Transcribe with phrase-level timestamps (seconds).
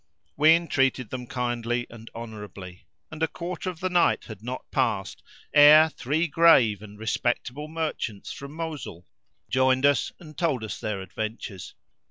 [0.35, 5.21] We entreated them kindly and honourably and a quarter of the night had not passed
[5.53, 9.05] ere three grave and respectable merchants from Mosul
[9.47, 11.75] joined us and told us their adventures.